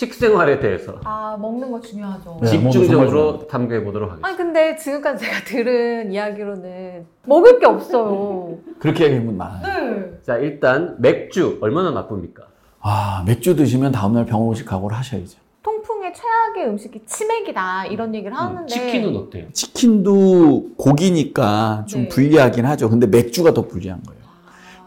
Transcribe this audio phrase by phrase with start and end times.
[0.00, 2.38] 식생활에 대해서 아 먹는 거 중요하죠.
[2.40, 2.48] 네.
[2.48, 3.46] 집중적으로.
[3.46, 4.26] 탐구해 보도록 하겠습니다.
[4.28, 8.56] 아니 근데 지금까지 제가 들은 이야기로는 먹을 게 없어요.
[8.78, 9.62] 그렇게 얘기하면 많아요.
[9.94, 10.10] 네.
[10.22, 12.44] 자, 일단 맥주 얼마나 나쁩니까?
[12.80, 15.38] 아, 맥주 드시면 다음날 병원 오실 각오를 하셔야죠.
[15.62, 19.46] 통풍의 최악의 음식이 치맥이다 이런 얘기를 하는데 음, 치킨은 어때요?
[19.52, 22.08] 치킨도 고기니까 좀 네.
[22.08, 22.88] 불리하긴 하죠.
[22.88, 24.20] 근데 맥주가 더 불리한 거예요.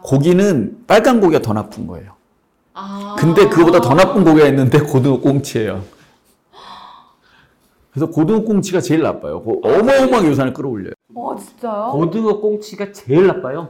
[0.02, 2.13] 고기는 빨간 고기가 더 나쁜 거예요.
[2.74, 3.16] 아.
[3.18, 5.82] 근데 그거보다 더 나쁜 고기가 있는데 고등어 꽁치예요.
[7.92, 9.40] 그래서 고등어 꽁치가 제일 나빠요.
[9.42, 10.92] 그 어마어마하게 요산을 끌어올려요.
[11.14, 11.90] 와 진짜요?
[11.92, 13.68] 고등어 꽁치가 제일 나빠요?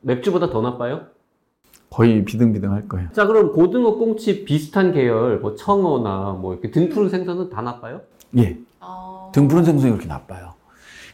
[0.00, 1.02] 맥주보다 더 나빠요?
[1.88, 3.08] 거의 비등비등할 거예요.
[3.12, 8.00] 자, 그럼 고등어 꽁치 비슷한 계열, 뭐 청어나 뭐 이렇게 등푸른 생선은 다 나빠요?
[8.38, 8.58] 예.
[8.80, 9.30] 아.
[9.32, 10.54] 등푸른 생선이 그렇게 나빠요.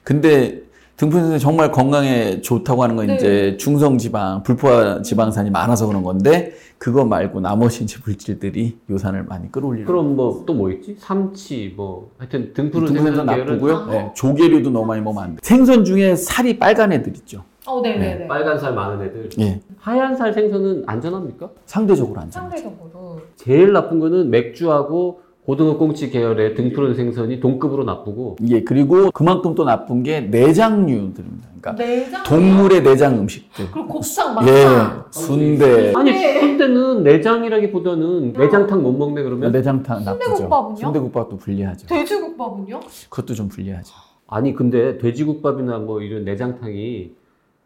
[0.02, 0.62] 근데
[0.96, 3.14] 등푸른 정말 건강에 좋다고 하는 건 네.
[3.16, 9.52] 이제 중성 지방, 불포화 지방산이 많아서 그런 건데 그거 말고 나머지 이제 물질들이 요산을 많이
[9.52, 10.96] 끌어올리는 그럼 뭐 또 뭐 있지?
[10.98, 13.76] 삼치, 뭐 하여튼 등푸른 등푸른 생선 나쁘고요.
[13.76, 13.86] 아.
[13.90, 15.38] 네, 조개류도 너무 많이 먹으면 안 돼.
[15.42, 17.44] 생선 중에 살이 빨간 애들 있죠.
[17.66, 18.26] 어 네네 네.
[18.28, 19.28] 빨간 살 많은 애들.
[19.40, 19.60] 예.
[19.78, 21.50] 하얀 살 생선은 안전합니까?
[21.66, 22.42] 상대적으로 안전.
[22.42, 23.20] 상대적으로.
[23.36, 29.54] 제일 나쁜 거는 맥주하고 고등어 꽁치 계열의 등 푸른 생선이 동급으로 나쁘고 예, 그리고 그만큼
[29.54, 31.48] 또 나쁜 게 내장류들입니다.
[31.60, 32.22] 그러니까 내장.
[32.24, 33.70] 동물의 내장 음식들.
[33.70, 35.04] 그리고 곱창 예, 막창.
[35.12, 35.92] 순대.
[35.94, 36.40] 아니 네.
[36.40, 40.24] 순대는 내장이라기보다는 내장탕 못 먹네 그러면 내장탕 나쁘죠.
[40.24, 40.76] 순대국밥은요?
[40.78, 41.86] 순대국밥도 불리하죠.
[41.86, 42.80] 돼지국밥은요?
[43.08, 43.94] 그것도 좀 불리하죠.
[44.26, 47.12] 아니 근데 돼지국밥이나 뭐 이런 내장탕이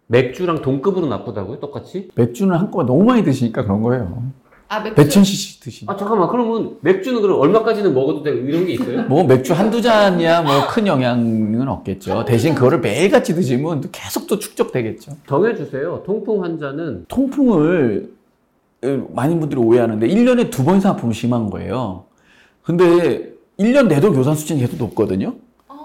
[0.08, 2.10] 맥주랑 동급으로 나쁘다고요 똑같이?
[2.14, 4.22] 맥주는 한꺼번에 너무 많이 드시니까 그런 거예요.
[4.72, 5.02] 아 맥주.
[5.02, 5.92] 100cc씩 드시니까.
[5.92, 9.02] 아 잠깐만 그러면 맥주는 그럼 얼마까지는 먹어도 되고 이런 게 있어요?
[9.08, 12.24] 뭐 맥주 한두 잔이야 뭐 큰 영향은 없겠죠.
[12.24, 15.12] 대신 그거를 매일같이 드시면 또 계속 또 축적되겠죠.
[15.26, 18.12] 정해주세요 통풍 환자는 통풍을
[18.84, 22.04] 에, 많은 분들이 오해하는데 1년에 두 번 이상 아프면 심한 거예요.
[22.62, 25.34] 근데 1년 내도 교산 수준이 계속 높거든요.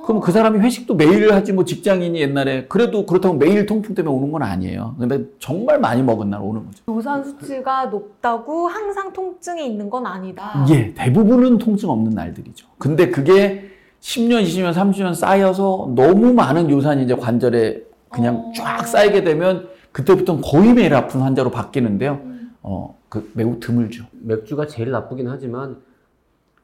[0.05, 0.07] 아.
[0.07, 4.31] 그럼 그 사람이 회식도 매일 하지 뭐 직장인이 옛날에 그래도 그렇다고 매일 통풍 때문에 오는
[4.31, 4.95] 건 아니에요.
[4.99, 6.83] 근데 정말 많이 먹은 날 오는 거죠.
[6.87, 10.65] 요산 수치가 높다고 항상 통증이 있는 건 아니다.
[10.69, 12.67] 예, 대부분은 통증 없는 날들이죠.
[12.77, 13.69] 근데 그게
[14.01, 18.51] 10년, 20년, 30년 쌓여서 너무 많은 요산이 이제 관절에 그냥 어.
[18.55, 22.19] 쫙 쌓이게 되면 그때부터는 거의 매일 아픈 환자로 바뀌는데요.
[22.23, 22.51] 음.
[22.61, 24.05] 어, 그 매우 드물죠.
[24.21, 25.77] 맥주가 제일 나쁘긴 하지만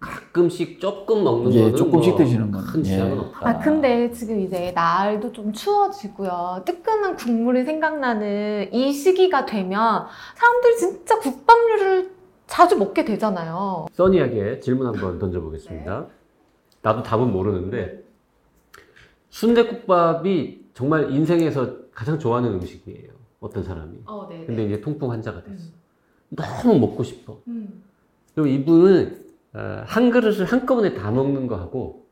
[0.02, 2.68] 가끔씩 조금 먹는 예, 거는 조금씩 뭐 드시는 거는.
[2.68, 3.20] 큰 지장은 예.
[3.20, 3.50] 없다.
[3.50, 6.64] 아 근데 지금 이제 날도 좀 추워지고요.
[6.66, 12.12] 뜨끈한 국물이 생각나는 이 시기가 되면 사람들이 진짜 국밥류를
[12.48, 13.86] 자주 먹게 되잖아요.
[13.94, 16.08] 써니에게 질문 한번 던져보겠습니다.
[16.82, 18.04] 나도 답은 모르는데
[19.30, 23.12] 순대국밥이 정말 인생에서 가장 좋아하는 음식이에요.
[23.40, 24.00] 어떤 사람이.
[24.06, 24.46] 어, 네.
[24.46, 25.70] 근데 이제 통풍 환자가 됐어.
[26.30, 27.40] 너무 먹고 싶어.
[27.48, 27.84] 음.
[28.34, 29.21] 그리고 이분은 어,
[29.86, 32.06] 한 그릇을 한꺼번에 다 먹는 거 하고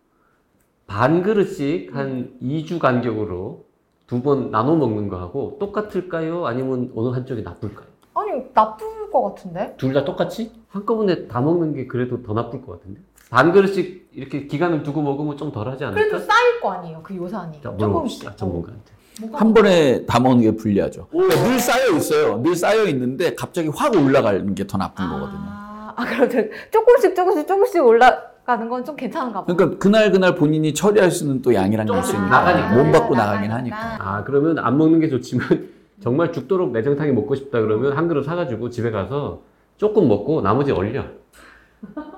[0.88, 3.66] 반 그릇씩 한 2주 간격으로
[4.08, 6.48] 두 번 나눠 먹는 거 하고 똑같을까요?
[6.48, 7.86] 아니면 어느 한쪽이 나쁠까요?
[8.16, 9.76] 아니 나쁠 것 같은데?
[9.78, 10.52] 둘 다 똑같이?
[10.70, 13.02] 한꺼번에 다 먹는 게 그래도 더 나쁠 것 같은데?
[13.30, 16.02] 반 그릇씩 이렇게 기간을 두고 먹으면 좀 덜 하지 않을까?
[16.02, 17.62] 그래도 쌓일 거 아니에요 그 요산이.
[17.62, 18.36] 자, 조금씩.
[18.36, 18.92] 전문가한테.
[19.22, 21.08] 뭐가 한 번에 다 먹는 게 불리하죠.
[21.12, 22.42] 그러니까 늘 쌓여 있어요.
[22.42, 25.59] 늘 쌓여 있는데 갑자기 확 올라가는 게 더 나쁜 거거든요.
[26.00, 26.40] 아, 아 그럼 저
[26.72, 29.56] 조금씩 조금씩 조금씩 올라가는 건 좀 괜찮은가 봐요.
[29.56, 32.76] 그러니까 그날 그날 본인이 처리할 수 있는 또 양이란 게 조금씩 있으니까 나가니까.
[32.84, 33.16] 몸 받고.
[33.16, 33.78] 나가긴 하니까.
[34.00, 35.48] 아, 그러면 안 먹는 게 좋지만
[36.02, 39.42] 정말 죽도록 내장탕이 먹고 싶다 그러면 한 그릇 사가지고 집에 가서
[39.78, 41.04] 조금 먹고 나머지 얼려.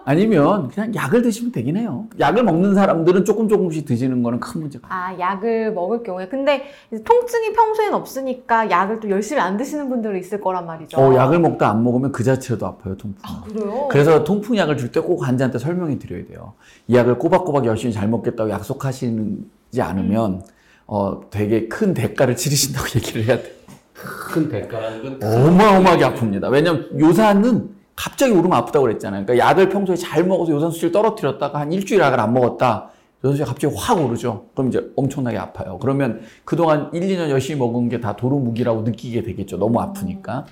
[0.05, 2.07] 아니면 그냥 약을 드시면 되긴 해요.
[2.19, 4.87] 약을 먹는 사람들은 조금 조금씩 드시는 거는 큰 문제가.
[4.89, 10.41] 아 약을 먹을 경우에 근데 통증이 평소엔 없으니까 약을 또 열심히 안 드시는 분들이 있을
[10.41, 10.99] 거란 말이죠.
[10.99, 13.19] 어, 약을 먹다 안 먹으면 그 자체로도 아파요, 통풍.
[13.23, 13.87] 아 그래요?
[13.89, 16.53] 그래서 통풍 약을 줄 때 꼭 환자한테 설명해 드려야 돼요.
[16.87, 20.41] 이 약을 꼬박꼬박 열심히 잘 먹겠다고 약속하시지 않으면
[20.87, 23.51] 어, 되게 큰 대가를 치르신다고 얘기를 해야 돼요.
[23.93, 26.51] 큰 대가라는 건 어마어마하게 아픕니다.
[26.51, 29.25] 왜냐면 요산은 갑자기 오르면 아프다고 그랬잖아요.
[29.25, 32.89] 그러니까 약을 평소에 잘 먹어서 요산 수치를 떨어뜨렸다가 한 일주일 약을 안 먹었다.
[33.23, 34.45] 요산 수치가 갑자기 확 오르죠.
[34.55, 35.77] 그럼 이제 엄청나게 아파요.
[35.79, 39.57] 그러면 그동안 1, 2년 열심히 먹은 게 다 도루묵이라고 느끼게 되겠죠.
[39.57, 40.45] 너무 아프니까.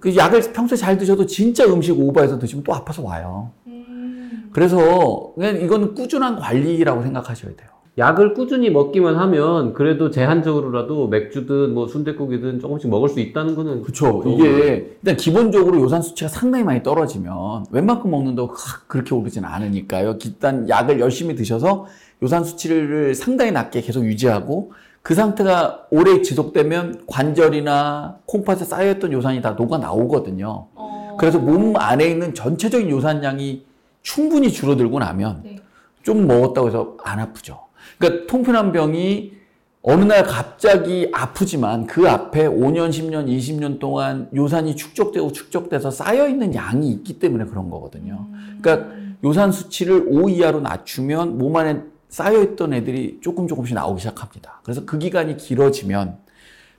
[0.00, 3.50] 그 약을 평소에 잘 드셔도 진짜 음식 오버해서 드시면 또 아파서 와요.
[3.66, 4.48] 음.
[4.52, 7.68] 그래서 그냥 이건 꾸준한 관리라고 생각하셔야 돼요.
[7.98, 14.22] 약을 꾸준히 먹기만 하면 그래도 제한적으로라도 맥주든 뭐 순댓국이든 조금씩 먹을 수 있다는 거는 그렇죠.
[14.24, 20.16] 이게 일단 기본적으로 요산 수치가 상당히 많이 떨어지면 웬만큼 먹는다고 크- 그렇게 오르진 않으니까요.
[20.24, 21.86] 일단 약을 열심히 드셔서
[22.22, 24.72] 요산 수치를 상당히 낮게 계속 유지하고
[25.02, 30.66] 그 상태가 오래 지속되면 관절이나 콩팥에 쌓여있던 요산이 다 녹아 나오거든요.
[30.74, 31.16] 어.
[31.18, 33.64] 그래서 몸 안에 있는 전체적인 요산량이
[34.02, 35.56] 충분히 줄어들고 나면 네.
[36.02, 37.67] 좀 먹었다고 해서 안 아프죠.
[37.96, 39.38] 그러니까 통편한 병이
[39.82, 46.90] 어느 날 갑자기 아프지만 그 앞에 5년, 10년, 20년 동안 요산이 축적되고 축적돼서 쌓여있는 양이
[46.90, 48.26] 있기 때문에 그런 거거든요.
[48.60, 48.92] 그러니까
[49.24, 54.60] 요산 수치를 5 이하로 낮추면 몸 안에 쌓여있던 애들이 조금 조금씩 나오기 시작합니다.
[54.62, 56.18] 그래서 그 기간이 길어지면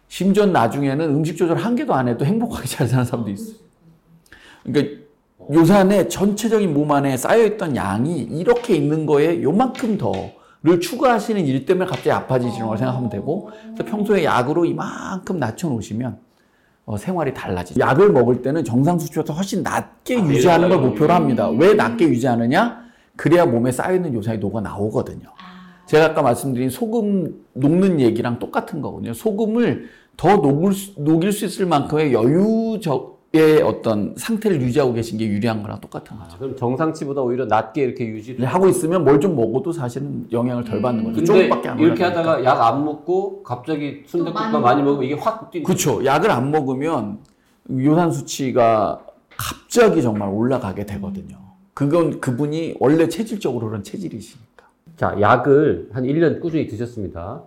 [0.07, 3.55] 심지어 나중에는 음식 조절 한 개도 안 해도 행복하게 잘 사는 사람도 있어요.
[4.63, 5.00] 그러니까
[5.51, 10.12] 요산의 전체적인 몸 안에 쌓여있던 양이 이렇게 있는 거에 요만큼 더
[10.61, 16.17] 를 추가하시는 일 때문에 갑자기 아파지시는 걸 생각하면 되고 그래서 평소에 약으로 이만큼 낮춰놓으시면
[16.85, 17.79] 어, 생활이 달라지죠.
[17.79, 21.50] 약을 먹을 때는 정상 수치보다 훨씬 낮게 유지하는 걸 목표로 합니다.
[21.50, 22.83] 왜 낮게 유지하느냐?
[23.15, 25.29] 그래야 몸에 쌓여있는 요산이 녹아 나오거든요.
[25.85, 29.13] 제가 아까 말씀드린 소금 녹는 얘기랑 똑같은 거거든요.
[29.13, 35.27] 소금을 더 녹을 수, 녹일 수 있을 만큼의 여유적 의 어떤 상태를 유지하고 계신 게
[35.27, 36.31] 유리한 거랑 똑같은 거죠.
[36.33, 40.81] 아, 그럼 정상치보다 오히려 낮게 이렇게 유지를 하고 있으면 뭘 좀 먹어도 사실은 영향을 덜
[40.81, 41.23] 받는 거죠.
[41.25, 42.31] 조금밖에 안 이렇게 올라가니까.
[42.31, 44.03] 하다가 약 안 먹고 갑자기
[44.33, 46.03] 많이 많이 먹으면 이게 확 뛰는 그렇죠.
[46.03, 47.19] 약을 안 먹으면
[47.71, 48.99] 요산 수치가
[49.37, 51.37] 갑자기 정말 올라가게 되거든요.
[51.75, 54.65] 그건 그분이 원래 체질적으로는 체질이시니까.
[54.97, 57.43] 자, 약을 한 1년 꾸준히 드셨습니다.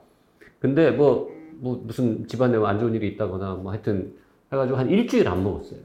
[0.61, 4.13] 근데 뭐, 뭐 무슨 집안에 안 좋은 일이 있다거나 뭐 하여튼
[4.53, 5.81] 해가지고 한 일주일 안 먹었어요.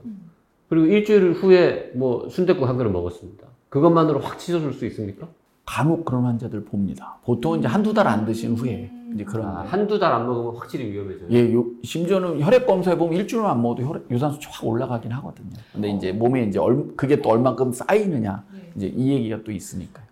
[0.69, 3.47] 그리고 일주일 후에 뭐 순댓국 한 그릇 먹었습니다.
[3.69, 5.27] 그것만으로 확 치솟을 수 있습니까?
[5.65, 7.17] 간혹 그런 환자들 봅니다.
[7.25, 10.91] 보통은 이제 한두 달 안 드신 후에 이제 그런 아, 한두 달 안 먹으면 확실히
[10.91, 11.27] 위험해져요.
[11.31, 15.49] 예, 요, 심지어는 혈액 검사해 보면 일주일만 안 먹어도 혈액, 요산 수치 확 올라가긴 하거든요.
[15.73, 18.43] 근데 이제 몸에 이제 얼, 그게 또 얼만큼 쌓이느냐
[18.75, 20.05] 이제 이 얘기가 또 있으니까요.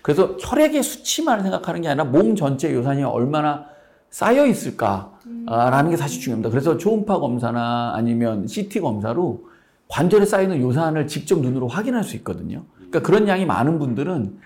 [0.00, 3.66] 그래서 혈액의 수치만 생각하는 게 아니라 몸 전체 요산이 얼마나
[4.12, 6.50] 쌓여 있을까라는 게 사실 중요합니다.
[6.50, 9.48] 그래서 초음파 검사나 아니면 CT 검사로
[9.88, 12.64] 관절에 쌓이는 요산을 직접 눈으로 확인할 수 있거든요.
[12.76, 14.38] 그러니까 그런 양이 많은 분들은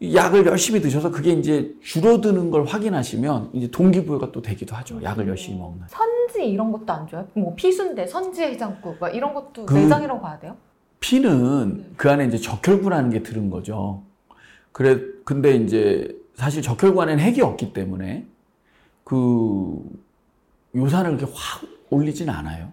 [0.00, 5.02] 이 약을 열심히 드셔서 그게 이제 줄어드는 걸 확인하시면 이제 동기부여가 또 되기도 하죠.
[5.02, 5.80] 약을 열심히 먹는.
[5.88, 7.26] 선지 이런 것도 안 좋아요?
[7.32, 10.54] 뭐 피순대, 선지 해장국 막 이런 것도 그- 내장이라고 봐야 돼요?
[11.00, 14.02] 피는 그 안에 이제 적혈구라는 게 들은 거죠.
[14.72, 18.26] 그래, 근데 이제 사실 적혈구 안에는 핵이 없기 때문에
[19.06, 19.78] 그
[20.74, 22.72] 요산을 그렇게 확 올리진 않아요.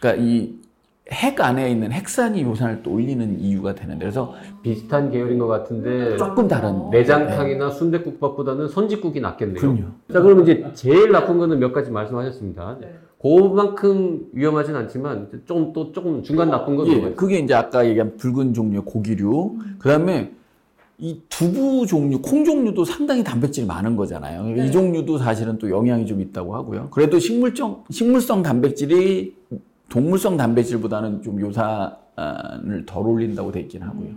[0.00, 0.64] 그러니까 이
[1.10, 6.48] 핵 안에 있는 핵산이 요산을 또 올리는 이유가 되는데 그래서 비슷한 계열인 것 같은데 조금
[6.48, 9.60] 다른 내장탕이나 순댓국밥보다는 선지국이 낫겠네요.
[9.60, 9.82] 그럼요.
[10.10, 12.78] 자, 그러면 이제 제일 나쁜 거는 몇 가지 말씀하셨습니다.
[12.80, 12.94] 네.
[13.20, 17.12] 그만큼 위험하진 않지만 좀 또 조금 중간 나쁜 건 예?
[17.12, 20.32] 그게 이제 아까 얘기한 붉은 종류의 고기류, 그 다음에
[20.98, 24.42] 이 두부 종류, 콩 종류도 상당히 단백질이 많은 거잖아요.
[24.42, 24.68] 그러니까 네.
[24.68, 26.88] 이 종류도 사실은 또 영향이 좀 있다고 하고요.
[26.90, 29.34] 그래도 식물성, 식물성 단백질이
[29.88, 34.08] 동물성 단백질보다는 좀 요산을 덜 올린다고 돼 있긴 하고요.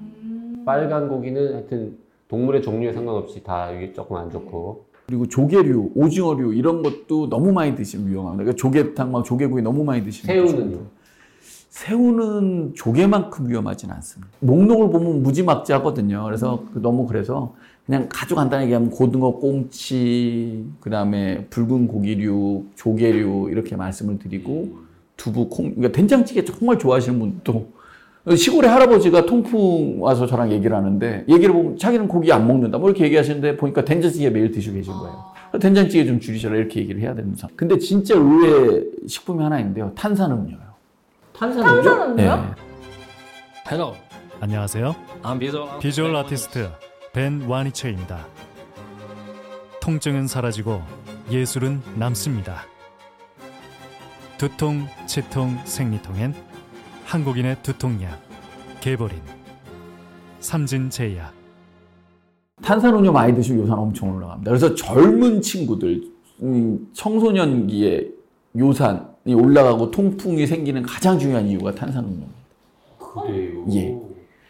[0.65, 1.97] 빨간 고기는 하여튼
[2.27, 7.73] 동물의 종류에 상관없이 다 이게 조금 안 좋고 그리고 조개류, 오징어류 이런 것도 너무 많이
[7.75, 8.43] 드시면 위험합니다.
[8.43, 10.79] 그러니까 조개탕, 막 조개구이 너무 많이 드시면 새우는요?
[11.69, 14.31] 새우는 조개만큼 위험하진 않습니다.
[14.39, 16.23] 목록을 보면 무지막지하거든요.
[16.23, 17.55] 그래서 그 너무 그래서
[17.85, 24.79] 그냥 아주 간단하게 얘기하면 고등어, 꽁치, 그 다음에 붉은 고기류, 조개류 이렇게 말씀을 드리고
[25.15, 27.67] 두부, 콩, 그러니까 된장찌개 정말 좋아하시는 분도
[28.35, 33.05] 시골의 할아버지가 통풍 와서 저랑 얘기를 하는데 얘기를 보면 자기는 고기 안 먹는다 뭐 이렇게
[33.05, 35.23] 얘기하시는데 보니까 된장찌개 매일 드시고 계신 거예요.
[35.61, 37.55] 된장찌개 좀 줄이셔라 이렇게 얘기를 해야 되는 상황.
[37.55, 39.93] 근데 진짜 의외의 식품이 하나 있는데요.
[39.95, 40.66] 탄산음료요.
[41.37, 41.83] 탄산음료?
[41.83, 42.15] 탄산음료요?
[42.15, 42.51] 네.
[43.69, 43.93] Hello,
[44.39, 44.95] 안녕하세요.
[45.21, 46.69] I'm visual 비주얼 아티스트
[47.13, 48.25] 벤 와니체입니다.
[49.79, 50.81] 통증은 사라지고
[51.29, 52.63] 예술은 남습니다.
[54.39, 56.33] 두통, 치통, 생리통엔
[57.05, 58.19] 한국인의 두통약
[58.81, 59.21] 개보린
[60.39, 61.33] 삼진제약
[62.63, 64.49] 탄산음료 많이 드시면 요산 엄청 올라갑니다.
[64.49, 66.01] 그래서 젊은 친구들,
[66.41, 68.09] 음, 청소년기에
[68.57, 68.99] 요산이
[69.33, 72.31] 올라가고 통풍이 생기는 가장 중요한 이유가 탄산음료입니다.
[72.99, 73.65] 그래요?
[73.73, 73.97] 예.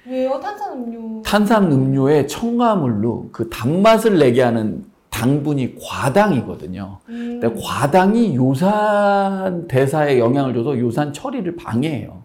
[0.07, 0.39] 왜요?
[0.39, 1.21] 탄산음료.
[1.23, 6.99] 탄산음료의 첨가물로 그 단맛을 내게 하는 당분이 과당이거든요.
[7.09, 7.39] 음.
[7.41, 12.23] 근데 과당이 요산 대사에 영향을 줘서 요산 처리를 방해해요.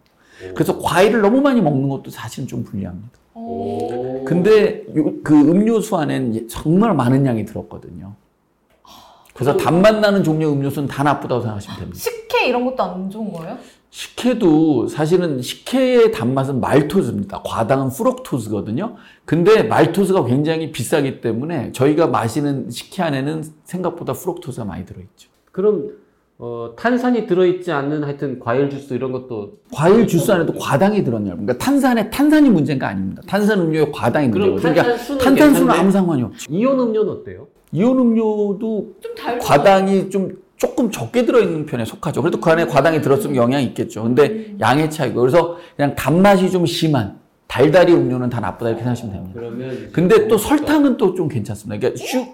[0.54, 3.08] 그래서 과일을 너무 많이 먹는 것도 사실은 좀 불리합니다.
[3.34, 4.22] 어.
[4.26, 8.12] 근데 요- 그 음료수 안에는 정말 많은 양이 들었거든요.
[9.42, 11.98] 그래서 단맛 나는 종류 음료수는 다 나쁘다고 생각하시면 됩니다.
[11.98, 13.58] 식혜 이런 것도 안 좋은 거예요?
[13.90, 17.42] 식혜도 사실은 식혜의 단맛은 말토즈입니다.
[17.44, 18.96] 과당은 프럭토즈거든요.
[19.26, 25.28] 근데 말토즈가 굉장히 비싸기 때문에 저희가 마시는 식혜 안에는 생각보다 프럭토즈가 많이 들어있죠.
[25.50, 25.90] 그럼
[26.38, 31.32] 어, 탄산이 들어있지 않는 하여튼 과일 주스 이런 것도 과일 주스 안에도 과당이 들었냐.
[31.32, 33.22] 그러니까 탄산에 탄산이 문제가 아닙니다.
[33.26, 34.56] 탄산 음료에 과당이 문제고.
[34.56, 35.70] 그러니까 탄산수는 탄산수는?
[35.70, 36.52] 아무 상관이 없죠.
[36.52, 37.46] 이온 음료는 어때요?
[37.72, 39.12] 이온 음료도 좀.
[39.40, 42.22] 과당이 좀 조금 적게 들어있는 편에 속하죠.
[42.22, 44.02] 그래도 그 안에 과당이 들었으면 영향이 있겠죠.
[44.04, 45.20] 근데 양의 차이고.
[45.20, 49.40] 그래서 그냥 단맛이 좀 심한 달달이 음료는 다 나쁘다 이렇게 생각하시면 됩니다.
[49.40, 51.78] 그러면 근데 또 설탕은 또 좀 괜찮습니다.
[51.80, 52.24] 그러니까 슈,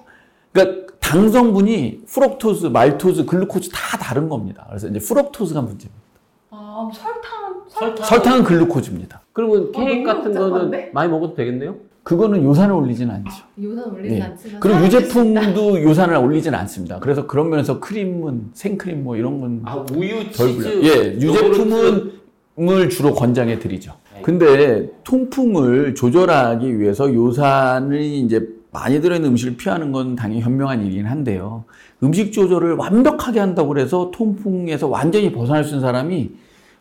[0.53, 4.67] 그러니까 당 성분이 fructose, maltose, glucose 다 다른 겁니다.
[4.69, 6.03] 그래서 이제 fructose가 문제입니다.
[6.51, 8.05] 아, 설탕, 설탕.
[8.07, 9.23] 설탕은 glucose입니다.
[9.33, 10.91] 그러면 어, 케이크 같은 거는?
[10.93, 11.77] 많이 먹어도 되겠네요?
[12.09, 13.45] 그거는 요산을 올리진 않죠.
[13.63, 14.23] 요산 올리진 네.
[14.25, 14.61] 않지만.
[14.61, 16.99] 그리고 유제품도 요산을 올리진 않습니다.
[17.01, 20.85] 그래서 그런 면에서 크림은 생크림 뭐 이런 건 아 우유, 덜 치즈.
[20.85, 22.13] 예, 유제품은
[22.61, 23.93] 을 주로 권장해 드리죠.
[24.23, 31.65] 근데 통풍을 조절하기 위해서 요산이 이제 많이 들어있는 음식을 피하는 건 당연히 현명한 일이긴 한데요.
[32.03, 36.31] 음식 조절을 완벽하게 한다고 해서 통풍에서 완전히 벗어날 수 있는 사람이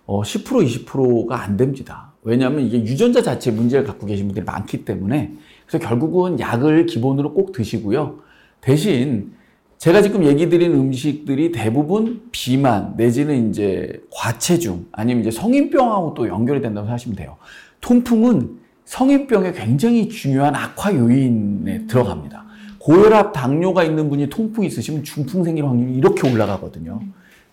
[0.06, 2.07] 어, 10% 20%가 안 됩니다.
[2.28, 5.32] 왜냐하면 이게 유전자 자체에 문제를 갖고 계신 분들이 많기 때문에
[5.66, 8.20] 그래서 결국은 약을 기본으로 꼭 드시고요.
[8.60, 9.32] 대신
[9.78, 16.62] 제가 지금 얘기 드린 음식들이 대부분 비만 내지는 이제 과체중 아니면 이제 성인병하고 또 연결이
[16.62, 17.38] 된다고 생각하시면 돼요.
[17.80, 22.44] 통풍은 성인병에 굉장히 중요한 악화 요인에 들어갑니다.
[22.80, 27.00] 고혈압, 당뇨가 있는 분이 통풍이 있으시면 중풍 생길 확률이 이렇게 올라가거든요.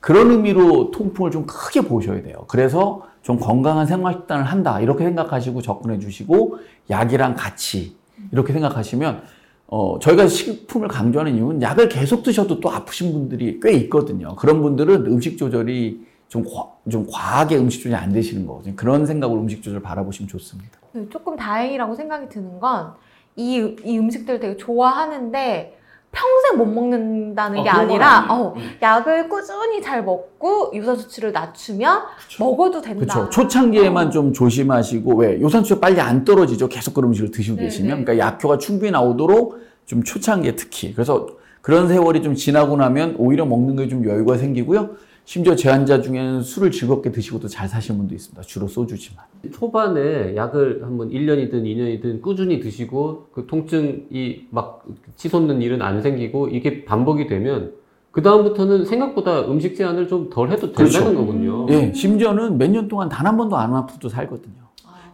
[0.01, 2.45] 그런 의미로 통풍을 좀 크게 보셔야 돼요.
[2.49, 4.81] 그래서 좀 건강한 생활 습관을 한다.
[4.81, 6.59] 이렇게 생각하시고 접근해 주시고
[6.91, 7.97] 약이랑 같이
[8.31, 9.23] 이렇게 생각하시면
[9.67, 14.37] 어, 저희가 식품을 강조하는 이유는 약을 계속 드셔도 또 아프신 분들이 꽤 있거든요.
[14.37, 18.77] 그런 분들은 음식 조절이 좀, 과, 좀 과하게 음식 조절이 안 되시는 거거든요.
[18.77, 20.79] 그런 생각으로 음식 조절 바라보시면 좋습니다.
[20.93, 22.93] 네, 조금 다행이라고 생각이 드는 건
[23.37, 25.77] 이 이 음식들 되게 좋아하는데
[26.15, 28.27] 평생 못 먹는다는 어, 게 아니라.
[28.31, 32.03] 어, 약을 꾸준히 잘 먹고 유사 수치를 낮추면
[32.39, 33.15] 먹어도 된다.
[33.15, 33.31] 그렇죠.
[33.31, 36.69] 초창기에만 좀 조심하시고 왜 요산수가 빨리 안 떨어지죠.
[36.69, 38.05] 계속 그런 음식을 드시고 네, 계시면 네.
[38.05, 41.27] 그러니까 약효가 충분히 나오도록 좀 초창기에 특히 그래서
[41.61, 44.91] 그런 세월이 좀 지나고 나면 오히려 먹는 게 좀 여유가 생기고요.
[45.25, 48.43] 심지어 제 환자 중에는 술을 즐겁게 드시고도 잘 사시는 분도 있습니다.
[48.43, 49.25] 주로 소주지만.
[49.53, 54.85] 초반에 약을 한번 1년이든 2년이든 꾸준히 드시고 그 통증이 막
[55.17, 57.73] 치솟는 일은 안 생기고 이게 반복이 되면
[58.11, 61.15] 그 다음부터는 생각보다 음식 제한을 좀 덜 해도 된다는 그렇죠.
[61.17, 61.67] 거군요.
[61.71, 64.63] 예, 심지어는 몇 년 동안 단 한 번도 안 아프도 살거든요.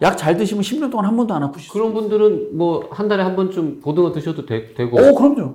[0.03, 1.73] 약 잘 드시면 10년 동안 한 번도 안 아프시죠.
[1.73, 5.55] 그런 분들은 뭐 한 달에 한 번쯤 고등어 드셔도 되, 고 오, 그럼요.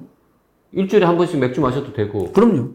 [0.72, 2.70] 일주일에 한 번씩 맥주 마셔도 되고 그럼요.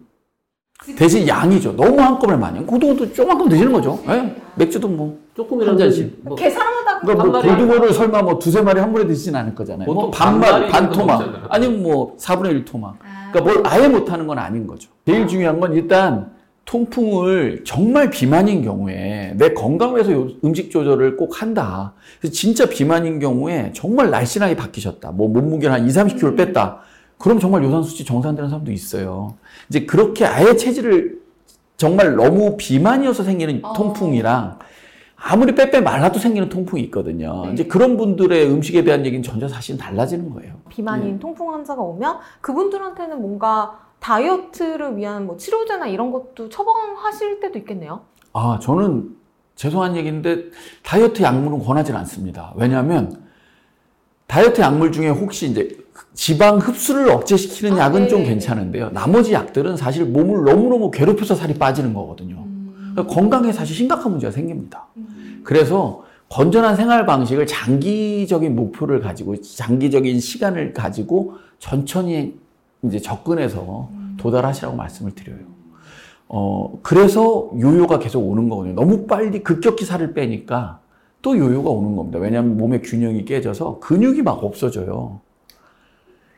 [0.97, 1.77] 대신 양이죠.
[1.77, 2.65] 너무 한꺼번에 많이.
[2.65, 3.99] 고등어도 조금만 드시는 거죠.
[4.09, 4.35] 예?
[4.55, 5.19] 맥주도 뭐.
[5.37, 6.19] 조금이라도 한 잔씩.
[6.23, 9.85] 뭐 계산하다가 그러니까 뭐한 마리 고등어를 설마 뭐 두세 마리 한 번에 드시진 않을 거잖아요.
[9.87, 11.47] 뭐 보통 반마리, 반마리 반 토막.
[11.51, 12.97] 아니면 뭐 4분의 1 토막.
[13.03, 14.91] 아, 그러니까 뭘 아예 못하는 건 아닌 거죠.
[15.07, 16.31] 제일 중요한 건 일단
[16.65, 21.93] 통풍을 정말 비만인 경우에 내 건강을 위해서 요- 음식 조절을 꼭 한다.
[22.21, 25.11] 그래서 진짜 비만인 경우에 정말 날씬하게 바뀌셨다.
[25.11, 26.79] 뭐 몸무게를 한 2, 30kg 뺐다.
[27.21, 29.35] 그럼 정말 요산 수치 정상되는 사람도 있어요.
[29.69, 31.21] 이제 그렇게 아예 체질을
[31.77, 33.75] 정말 너무 비만이어서 생기는 어.
[33.75, 34.59] 통풍이랑
[35.17, 37.45] 아무리 빼빼 말라도 생기는 통풍이 있거든요.
[37.45, 37.53] 네.
[37.53, 40.55] 이제 그런 분들의 음식에 대한 얘기는 전혀 사실 달라지는 거예요.
[40.71, 48.01] 비만인 통풍 환자가 오면 그분들한테는 뭔가 다이어트를 위한 뭐 치료제나 이런 것도 처방하실 때도 있겠네요.
[48.33, 49.15] 아, 저는
[49.57, 50.45] 죄송한 얘기인데
[50.83, 52.55] 다이어트 약물은 권하진 않습니다.
[52.57, 53.23] 왜냐하면
[54.27, 55.77] 다이어트 약물 중에 혹시 이제
[56.15, 58.29] 지방 흡수를 억제시키는 아, 약은 좀 네네네.
[58.29, 58.91] 괜찮은데요.
[58.91, 62.45] 나머지 약들은 사실 몸을 너무너무 괴롭혀서 살이 빠지는 거거든요.
[62.93, 64.87] 그러니까 건강에 사실 심각한 문제가 생깁니다.
[65.45, 72.39] 그래서 건전한 생활 방식을 장기적인 목표를 가지고 장기적인 시간을 가지고 천천히
[72.85, 75.39] 이제 접근해서 도달하시라고 말씀을 드려요.
[76.29, 78.75] 어, 그래서 요요가 계속 오는 거거든요.
[78.75, 80.81] 너무 빨리 급격히 살을 빼니까
[81.23, 82.19] 또 요요가 오는 겁니다.
[82.19, 85.21] 왜냐하면 몸의 균형이 깨져서 근육이 막 없어져요.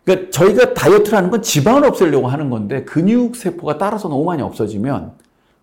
[0.04, 5.12] 그러니까 저희가 다이어트를 하는 건 지방을 없애려고 하는 건데 근육 세포가 따라서 너무 많이 없어지면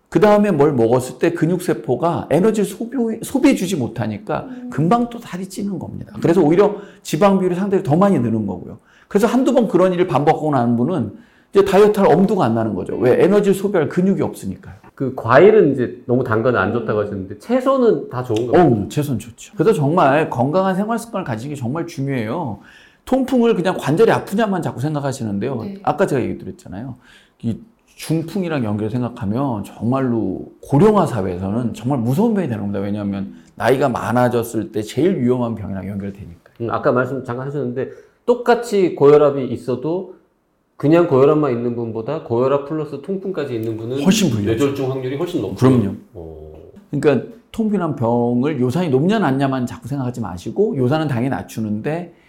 [0.08, 5.46] 그 다음에 뭘 먹었을 때 근육 세포가 에너지를 소비, 소비해 주지 못하니까 금방 또 살이
[5.48, 6.14] 찌는 겁니다.
[6.20, 8.78] 그래서 오히려 지방 비율이 상대로 더 많이 느는 거고요.
[9.08, 11.12] 그래서 한두 번 그런 일을 반복하고 나는 분은
[11.52, 12.96] 이제 다이어트할 엄두가 안 나는 거죠.
[12.96, 13.22] 왜?
[13.24, 14.74] 에너지를 소비할 근육이 없으니까요.
[14.94, 18.88] 그 과일은 이제 너무 단 건 안 좋다고 하셨는데 채소는 다 좋은 거예요.
[18.88, 19.52] 채소는 좋죠.
[19.56, 22.60] 그래서 정말 건강한 생활 습관을 가지는 게 정말 중요해요.
[23.14, 25.56] 통풍을 그냥 관절이 아프냐만 자꾸 생각하시는데요.
[25.64, 25.74] 네.
[25.82, 26.94] 아까 제가 얘기 드렸잖아요.
[27.42, 27.58] 이
[27.96, 32.78] 중풍이랑 연결 생각하면 정말로 고령화 사회에서는 정말 무서운 병이 되는 겁니다.
[32.78, 36.52] 왜냐하면 나이가 많아졌을 때 제일 위험한 병이랑 연결되니까.
[36.60, 37.88] 음, 아까 말씀 잠깐 하셨는데
[38.26, 40.14] 똑같이 고혈압이 있어도
[40.76, 44.52] 그냥 고혈압만 있는 분보다 고혈압 플러스 통풍까지 있는 분은 훨씬 불리하죠.
[44.66, 45.94] 뇌졸중 확률이 훨씬 높고 그럼요.
[46.14, 46.52] 어,
[46.92, 52.19] 그러니까 통풍이란 병을 요산이 높냐 낮냐만 자꾸 생각하지 마시고 요산은 당연히 낮추는데 비-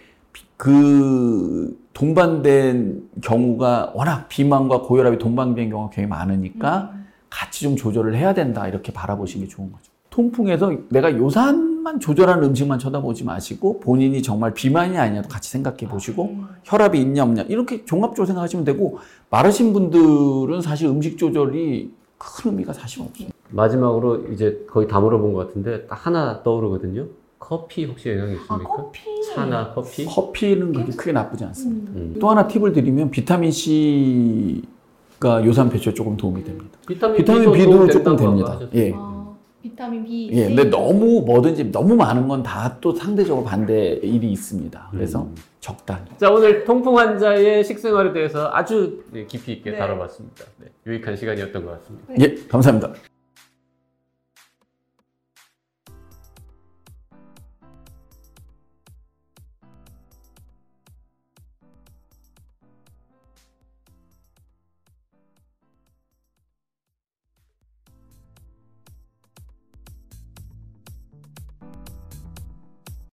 [0.56, 6.92] 그 동반된 경우가 워낙 비만과 고혈압이 동반된 경우가 굉장히 많으니까
[7.28, 9.90] 같이 좀 조절을 해야 된다 이렇게 바라보시는 게 좋은 거죠.
[10.10, 17.00] 통풍에서 내가 요산만 조절하는 음식만 쳐다보지 마시고 본인이 정말 비만이 아니냐도 같이 생각해 보시고 혈압이
[17.00, 18.98] 있냐 없냐 이렇게 종합적으로 생각하시면 되고
[19.30, 23.28] 마르신 분들은 사실 음식 조절이 큰 의미가 사실 없어요.
[23.48, 27.06] 마지막으로 이제 거의 다 물어본 것 같은데 딱 하나 떠오르거든요.
[27.38, 28.68] 커피 혹시 영향이 아, 있습니까?
[28.70, 29.00] 커피.
[29.34, 30.04] 차나 커피?
[30.04, 31.92] 커피는 그렇게 크게 나쁘지 않습니다.
[31.92, 32.16] 음.
[32.20, 36.78] 또 하나 팁을 드리면 비타민 C가 요산 배출에 조금 도움이 됩니다.
[36.86, 38.48] 비타민, 비타민 B도 조금 됩니다.
[38.52, 38.68] 하셨어요.
[38.74, 38.92] 예.
[38.94, 40.30] 아, 비타민 B.
[40.32, 40.46] 예.
[40.48, 44.88] 근데 너무 뭐든지 너무 많은 건 다 또 상대적으로 반대 일이 있습니다.
[44.90, 45.34] 그래서 음.
[45.60, 46.02] 적당히.
[46.18, 49.78] 자 오늘 통풍 환자의 식생활에 대해서 아주 깊이 있게 네.
[49.78, 50.44] 다뤄봤습니다.
[50.58, 52.14] 네, 유익한 시간이었던 것 같습니다.
[52.20, 52.92] 예, 감사합니다.